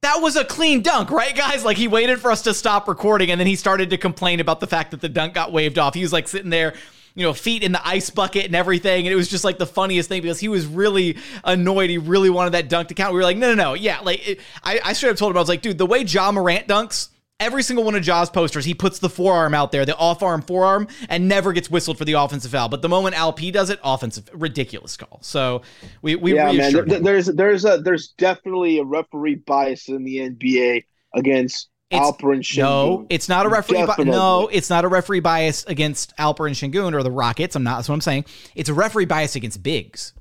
[0.03, 1.65] That was a clean dunk, right, guys?
[1.65, 4.59] Like he waited for us to stop recording and then he started to complain about
[4.59, 5.95] the fact that the dunk got waved off.
[5.95, 6.75] He was like sitting there
[7.17, 9.07] you know, feet in the ice bucket and everything.
[9.07, 11.89] And it was just like the funniest thing because he was really annoyed.
[11.89, 13.11] He really wanted that dunk to count.
[13.11, 13.73] We were like, no, no, no.
[13.73, 14.01] Yeah.
[14.01, 16.31] Like, it, I, I straight up told him, I was like, dude, the way Ja
[16.31, 19.95] Morant dunks, every single one of Ja's posters, he puts the forearm out there, the
[19.97, 22.69] off arm forearm, and never gets whistled for the offensive foul.
[22.69, 25.19] But the moment Alp does it, offensive, ridiculous call.
[25.21, 25.61] So
[26.01, 27.03] we we yeah, man.
[27.03, 31.69] there's there's a there's definitely a referee bias in the NBA against.
[31.89, 32.57] Alperen Sengun.
[32.57, 33.85] No, it's not a referee.
[33.85, 37.55] Bi- no, it's not a referee bias against Alperen Sengun or the Rockets.
[37.55, 37.77] I'm not.
[37.77, 38.25] That's what I'm saying.
[38.55, 40.11] It's a referee bias against bigs.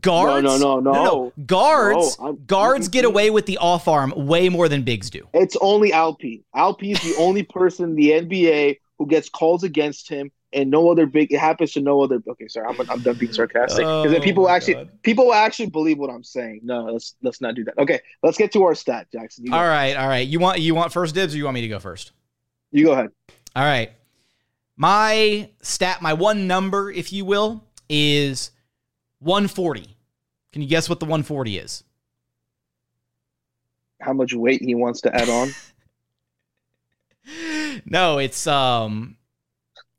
[0.00, 1.32] Guards, no, no, no, no, no.
[1.46, 5.26] Guards, no, guards get away with the off arm way more than bigs do.
[5.34, 6.20] It's only Alp.
[6.54, 10.90] Alp is the only person in the NBA who gets calls against him, and no
[10.90, 11.32] other big.
[11.32, 12.22] It happens to no other.
[12.28, 15.02] Okay, sorry, I'm, I'm done being sarcastic because oh, then people oh, actually God.
[15.02, 16.60] people actually believe what I'm saying.
[16.62, 17.78] No, let's let's not do that.
[17.78, 19.52] Okay, let's get to our stat, Jackson.
[19.52, 20.26] All right, all right.
[20.26, 22.12] You want you want first dibs, or you want me to go first?
[22.70, 23.10] You go ahead.
[23.56, 23.92] All right.
[24.76, 28.50] My stat, my one number, if you will, is
[29.20, 29.96] 140.
[30.52, 31.84] Can you guess what the 140 is?
[34.00, 35.50] How much weight he wants to add on?
[37.84, 39.16] no, it's um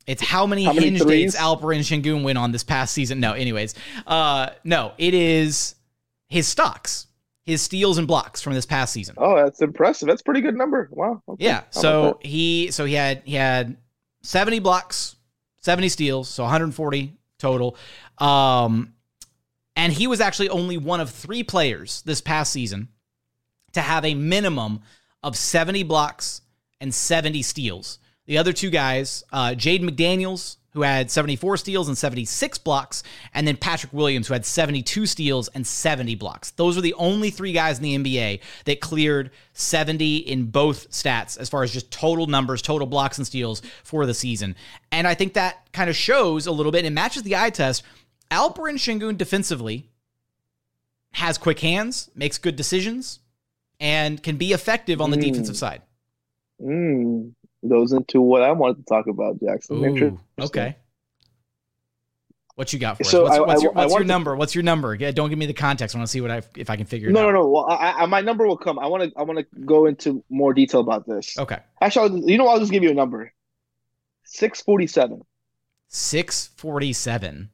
[0.07, 3.19] it's how many how hinge many dates Alperen Sengun win on this past season.
[3.19, 3.75] No, anyways.
[4.07, 5.75] Uh no, it is
[6.27, 7.07] his stocks.
[7.43, 9.15] His steals and blocks from this past season.
[9.17, 10.07] Oh, that's impressive.
[10.07, 10.89] That's pretty good number.
[10.91, 11.21] Wow.
[11.27, 11.45] Okay.
[11.45, 11.63] Yeah.
[11.69, 13.77] so he so he had he had
[14.23, 15.15] 70 blocks,
[15.61, 17.77] 70 steals, so 140 total.
[18.17, 18.93] Um
[19.75, 22.89] and he was actually only one of three players this past season
[23.73, 24.81] to have a minimum
[25.23, 26.41] of 70 blocks
[26.79, 27.99] and 70 steals.
[28.25, 33.03] The other two guys, uh, Jaden McDaniels, who had 74 steals and 76 blocks,
[33.33, 36.51] and then Patrick Williams, who had 72 steals and 70 blocks.
[36.51, 41.37] Those are the only three guys in the NBA that cleared 70 in both stats
[41.37, 44.55] as far as just total numbers, total blocks and steals for the season.
[44.91, 47.83] And I think that kind of shows a little bit and matches the eye test
[48.31, 49.89] Alperen Sengun defensively
[51.11, 53.19] has quick hands, makes good decisions,
[53.79, 55.23] and can be effective on the mm.
[55.23, 55.81] defensive side.
[56.61, 57.33] Mm.
[57.67, 59.83] Goes into what I wanted to talk about, Jackson.
[59.83, 60.77] Ooh, okay.
[62.55, 63.29] What you got for so us?
[63.29, 64.31] What's, I, what's, your, what's your number?
[64.31, 64.37] To...
[64.37, 64.95] What's your number?
[64.95, 65.95] Yeah, don't give me the context.
[65.95, 67.25] I want to see what I if I can figure it no, out.
[67.27, 67.49] No, no, no.
[67.49, 68.79] Well, I, I, my number will come.
[68.79, 69.19] I want to.
[69.19, 71.37] I want to go into more detail about this.
[71.37, 71.57] Okay.
[71.81, 73.33] Actually, you know, I'll just give you a number.
[74.23, 75.21] Six forty-seven.
[75.87, 77.49] Six forty-seven.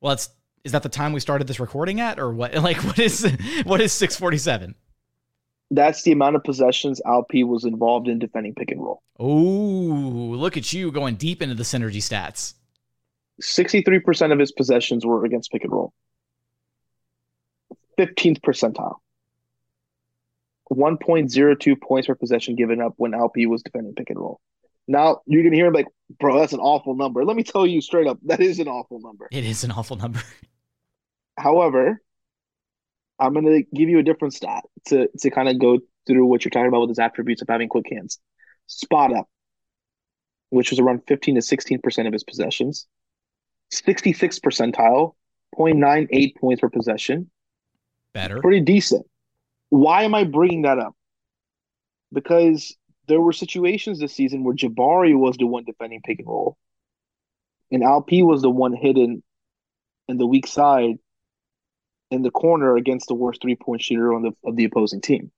[0.00, 0.30] Well, it's
[0.64, 2.54] is that the time we started this recording at, or what?
[2.62, 3.30] Like, what is
[3.64, 4.74] what is six forty seven?
[5.70, 9.02] That's the amount of possessions Alp was involved in defending pick and roll.
[9.20, 12.54] Ooh, look at you going deep into the synergy stats.
[13.42, 15.92] 63% of his possessions were against pick and roll.
[17.98, 18.96] 15th percentile.
[20.72, 24.40] 1.02 points per possession given up when Alp was defending pick and roll.
[24.88, 25.86] Now you're gonna hear him like,
[26.18, 27.24] bro, that's an awful number.
[27.24, 29.28] Let me tell you straight up, that is an awful number.
[29.30, 30.20] It is an awful number.
[31.38, 32.02] However,
[33.20, 36.50] I'm gonna give you a different stat to to kind of go through what you're
[36.50, 38.18] talking about with his attributes of having quick hands.
[38.66, 39.28] Spot up,
[40.48, 42.86] which was around 15 to 16 percent of his possessions.
[43.70, 45.14] 66 percentile,
[45.54, 47.30] 0.98 points per possession.
[48.14, 48.40] Better.
[48.40, 49.06] Pretty decent.
[49.68, 50.94] Why am I bringing that up?
[52.10, 52.74] Because
[53.08, 56.56] there were situations this season where Jabari was the one defending pick and roll,
[57.70, 59.22] and Alp was the one hidden
[60.08, 60.96] in the weak side
[62.10, 65.30] in the corner against the worst three point shooter on the of the opposing team.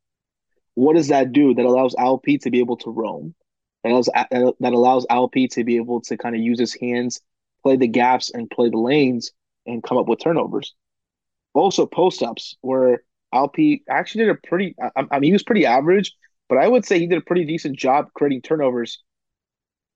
[0.75, 1.55] What does that do?
[1.55, 3.35] That allows Alp to be able to roam.
[3.83, 6.75] That allows uh, uh, that allows Alp to be able to kind of use his
[6.75, 7.21] hands,
[7.63, 9.33] play the gaps, and play the lanes,
[9.67, 10.75] and come up with turnovers.
[11.55, 13.03] Also, post ups where
[13.33, 13.57] Alp
[13.89, 14.75] actually did a pretty.
[14.81, 16.13] I, I mean, he was pretty average,
[16.51, 19.03] but I would say he did a pretty decent job creating turnovers.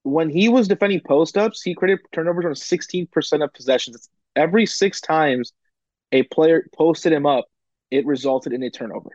[0.03, 4.07] When he was defending post ups, he created turnovers on 16% of possessions.
[4.37, 5.51] Every six times
[6.13, 7.45] a player posted him up,
[7.91, 9.09] it resulted in a turnover,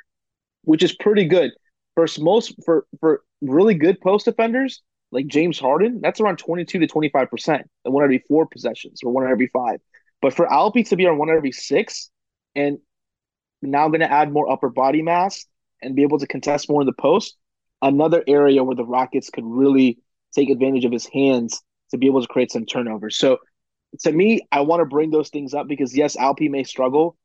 [0.64, 1.52] which is pretty good.
[1.94, 6.86] For most for for really good post defenders like James Harden, that's around 22 to
[6.86, 9.80] 25 percent, one every four possessions or one every five.
[10.20, 12.10] But for Alpi to be on one every six,
[12.54, 12.78] and
[13.62, 15.46] now going to add more upper body mass
[15.82, 17.36] and be able to contest more in the post,
[17.82, 19.98] another area where the Rockets could really
[20.34, 23.16] take advantage of his hands to be able to create some turnovers.
[23.16, 23.38] So
[24.00, 27.16] to me, I want to bring those things up because yes, Alpi may struggle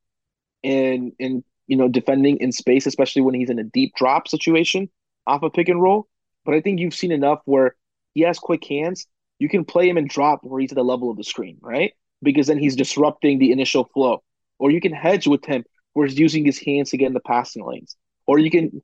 [0.63, 4.89] in in you know defending in space, especially when he's in a deep drop situation
[5.27, 6.07] off a of pick and roll.
[6.43, 7.75] But I think you've seen enough where
[8.13, 9.07] he has quick hands.
[9.39, 11.93] You can play him in drop where he's at the level of the screen, right?
[12.23, 14.23] Because then he's disrupting the initial flow.
[14.59, 17.19] Or you can hedge with him where he's using his hands to get in the
[17.19, 17.97] passing lanes.
[18.27, 18.81] Or you can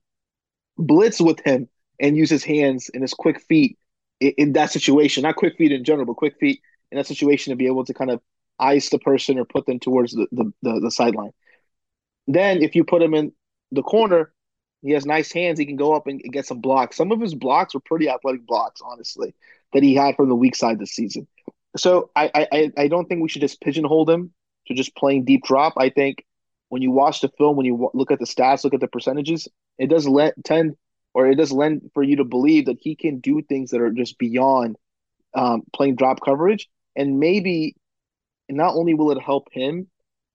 [0.78, 1.68] blitz with him
[2.00, 3.78] and use his hands and his quick feet
[4.20, 5.24] in, in that situation.
[5.24, 7.94] Not quick feet in general, but quick feet in that situation to be able to
[7.94, 8.22] kind of
[8.60, 11.32] ice the person or put them towards the, the, the, the sideline.
[12.28, 13.32] Then if you put him in
[13.72, 14.32] the corner,
[14.82, 15.60] he has nice hands.
[15.60, 16.98] He can go up and get some blocks.
[16.98, 19.36] Some of his blocks were pretty athletic blocks, honestly,
[19.74, 21.28] that he had from the weak side this season.
[21.78, 24.34] So I I, I don't think we should just pigeonhole him
[24.68, 25.74] to just playing deep drop.
[25.78, 26.26] I think
[26.72, 29.46] when you watch the film, when you look at the stats, look at the percentages,
[29.78, 30.78] it does let, tend
[31.14, 33.92] or it does lend for you to believe that he can do things that are
[33.92, 34.78] just beyond
[35.36, 36.70] um, playing drop coverage.
[36.96, 37.76] And maybe
[38.48, 39.88] not only will it help him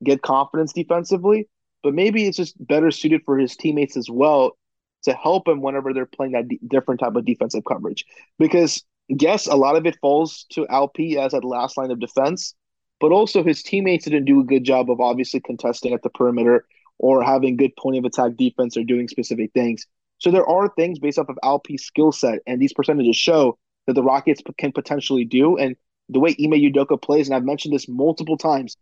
[0.05, 1.49] get confidence defensively,
[1.83, 4.59] but maybe it's just better suited for his teammates as well
[5.05, 8.05] to help him whenever they're playing that d- different type of defensive coverage.
[8.39, 12.55] Because yes, a lot of it falls to Alp as that last line of defense,
[13.01, 16.67] but also his teammates didn't do a good job of obviously contesting at the perimeter
[16.99, 19.87] or having good point of attack defense or doing specific things.
[20.19, 23.93] So there are things based off of Alp's skill set, and these percentages show that
[23.93, 25.59] the Rockets can potentially do.
[25.59, 25.77] And
[26.09, 28.77] the way Ime Udoka plays, and I've mentioned this multiple times,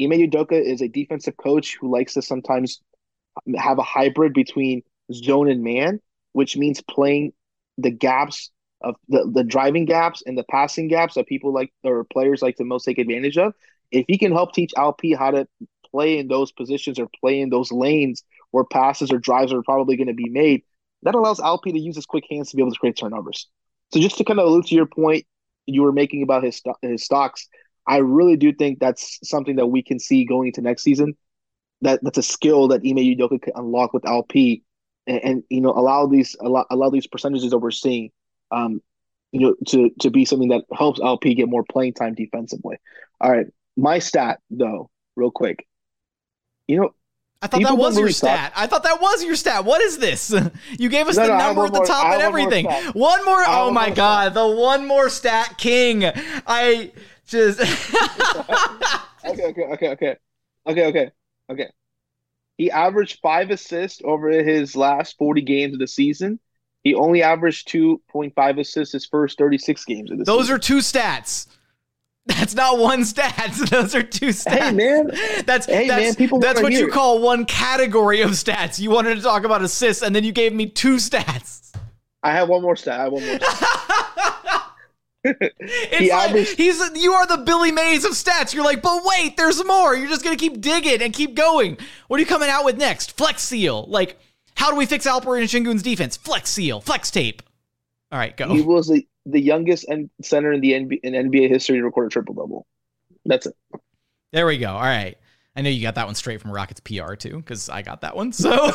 [0.00, 2.80] Ime Udoka is a defensive coach who likes to sometimes
[3.56, 6.00] have a hybrid between zone and man,
[6.32, 7.32] which means playing
[7.78, 8.50] the gaps
[8.82, 12.56] of the, the driving gaps and the passing gaps that people like or players like
[12.56, 13.54] to most take advantage of.
[13.90, 15.46] If he can help teach Alp how to
[15.90, 19.96] play in those positions or play in those lanes where passes or drives are probably
[19.96, 20.62] going to be made,
[21.02, 23.48] that allows Alp to use his quick hands to be able to create turnovers.
[23.92, 25.26] So just to kind of allude to your point
[25.66, 27.48] you were making about his his stocks,
[27.86, 31.16] I really do think that's something that we can see going into next season.
[31.82, 34.60] That that's a skill that Ime Udoka could unlock with Alp, and,
[35.06, 38.10] and, you know allow these allow, allow these percentages that we're seeing
[38.52, 38.80] um,
[39.32, 42.76] you know, to to be something that helps Alp get more playing time defensively.
[43.20, 45.66] All right, my stat though, real quick.
[46.68, 46.94] You know,
[47.40, 48.52] I thought that was your stat.
[48.54, 49.64] I thought that was your stat.
[49.64, 50.32] What is this?
[50.78, 52.66] You gave us no, the no, number at the more, top and everything.
[52.66, 54.34] One more, one more oh my god, stat.
[54.34, 56.04] the one more stat king.
[56.04, 56.92] I
[57.26, 57.60] just
[59.24, 60.16] Okay, okay, okay, okay.
[60.66, 61.10] Okay, okay.
[61.50, 61.70] Okay.
[62.58, 66.38] He averaged 5 assists over his last 40 games of the season
[66.82, 70.54] he only averaged 2.5 assists his first 36 games of the Those season.
[70.56, 71.46] are two stats.
[72.26, 73.52] That's not one stat.
[73.70, 74.58] Those are two stats.
[74.58, 75.10] Hey man,
[75.44, 78.78] that's hey that's, man, people that's what you call one category of stats.
[78.78, 81.74] You wanted to talk about assists, and then you gave me two stats.
[82.22, 83.00] I have one more stat.
[83.00, 83.38] I have one more.
[85.24, 88.54] it's he like, averaged, he's you are the Billy Mays of stats.
[88.54, 89.96] You're like, but wait, there's more.
[89.96, 91.76] You're just gonna keep digging and keep going.
[92.06, 93.16] What are you coming out with next?
[93.16, 94.16] Flex Seal, like
[94.54, 96.16] How do we fix Alperen Sengun's defense?
[96.16, 97.42] Flex seal, flex tape.
[98.10, 98.48] All right, go.
[98.52, 102.06] He was the, the youngest and center in the NBA, in NBA history to record
[102.06, 102.66] a triple double.
[103.24, 103.56] That's it.
[104.32, 104.70] There we go.
[104.70, 105.16] All right.
[105.54, 108.16] I know you got that one straight from Rockets PR too, because I got that
[108.16, 108.32] one.
[108.32, 108.50] So,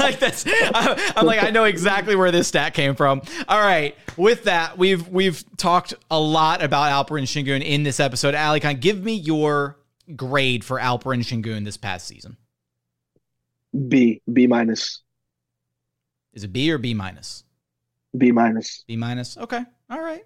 [0.00, 3.22] like that's, I'm like, I know exactly where this stat came from.
[3.46, 8.34] All right, with that, we've we've talked a lot about Alperen Sengun in this episode.
[8.34, 9.78] Alykhan, give me your
[10.16, 12.36] grade for Alperen Shingun this past season.
[13.88, 15.02] B B minus.
[16.32, 17.44] Is it B or B minus?
[18.16, 18.84] B minus.
[18.86, 19.36] B minus.
[19.36, 19.64] Okay.
[19.90, 20.24] All right.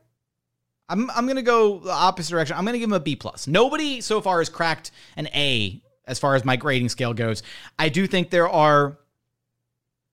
[0.88, 2.56] I'm I'm gonna go the opposite direction.
[2.56, 3.46] I'm gonna give him a B plus.
[3.46, 7.42] Nobody so far has cracked an A as far as my grading scale goes.
[7.78, 8.98] I do think there are,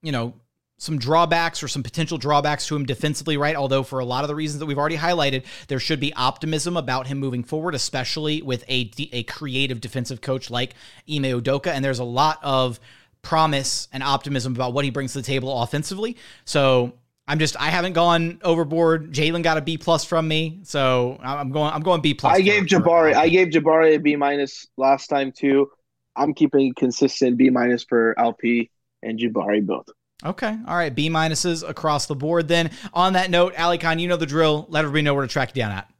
[0.02, 0.34] you know,
[0.78, 3.56] some drawbacks or some potential drawbacks to him defensively, right?
[3.56, 6.76] Although for a lot of the reasons that we've already highlighted, there should be optimism
[6.76, 10.74] about him moving forward, especially with a a creative defensive coach like
[11.10, 11.68] Ime Udoka.
[11.68, 12.78] And there's a lot of
[13.22, 16.16] promise and optimism about what he brings to the table offensively.
[16.44, 16.94] So
[17.28, 19.12] I'm just I haven't gone overboard.
[19.12, 22.36] Jalen got a B plus from me, so I'm going I'm going B plus.
[22.36, 25.70] I gave Jabari I gave Jabari a B minus last time too.
[26.14, 29.88] I'm keeping consistent B minus for Alp and Jabari both.
[30.24, 32.48] Okay, all right, B minuses across the board.
[32.48, 34.66] Then on that note, Alykhan, you know the drill.
[34.70, 35.90] Let everybody know where to track you down at.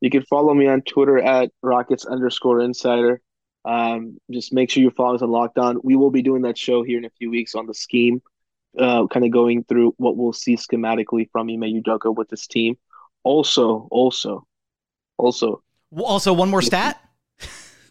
[0.00, 3.20] You can follow me on Twitter at Rockets underscore Insider.
[3.64, 5.78] Um, just make sure you follow us on Locked On.
[5.82, 8.22] We will be doing that show here in a few weeks on the scheme
[8.78, 12.76] uh, kind of going through what we'll see schematically from Ime Udoka with this team.
[13.22, 14.46] Also, also,
[15.16, 15.62] also,
[15.96, 17.00] also one more stat.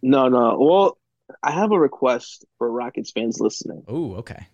[0.02, 0.58] no, no.
[0.60, 0.98] Well,
[1.44, 3.84] I have a request for Rockets fans listening.
[3.88, 4.48] Oh, okay.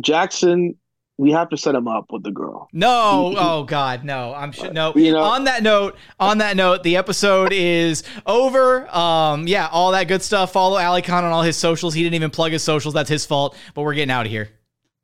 [0.00, 0.76] Jackson,
[1.20, 2.70] we have to set him up with the girl.
[2.72, 4.32] No, oh God, no.
[4.32, 4.72] I'm sure.
[4.72, 4.94] No.
[4.96, 8.88] You know, on that note, on that note, the episode is over.
[8.88, 10.54] Um, yeah, all that good stuff.
[10.54, 11.92] Follow Alykhan on all his socials.
[11.92, 12.94] He didn't even plug his socials.
[12.94, 13.54] That's his fault.
[13.74, 14.48] But we're getting out of here.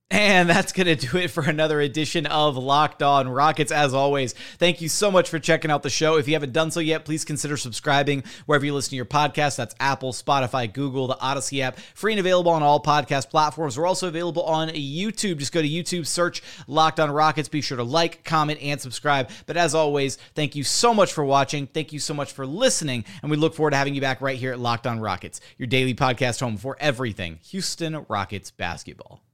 [0.08, 3.72] And that's going to do it for another edition of Locked On Rockets.
[3.72, 6.16] As always, thank you so much for checking out the show.
[6.16, 9.56] If you haven't done so yet, please consider subscribing wherever you listen to your podcast.
[9.56, 13.76] That's Apple, Spotify, Google, the Odyssey app, free and available on all podcast platforms.
[13.76, 15.38] We're also available on YouTube.
[15.38, 17.48] Just go to YouTube, search Locked On Rockets.
[17.48, 19.28] Be sure to like, comment, and subscribe.
[19.46, 21.66] But as always, thank you so much for watching.
[21.66, 23.04] Thank you so much for listening.
[23.22, 25.66] And we look forward to having you back right here at Locked On Rockets, your
[25.66, 29.25] daily podcast home for everything Houston Rockets basketball.